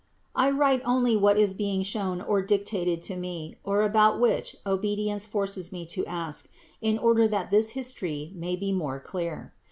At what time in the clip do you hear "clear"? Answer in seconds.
9.47-9.53